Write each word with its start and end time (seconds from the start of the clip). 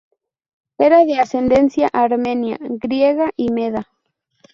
Era 0.79 1.05
de 1.05 1.19
ascendencia 1.19 1.87
armenia, 1.93 2.57
griega 2.59 3.29
y 3.35 3.51
meda. 3.51 3.87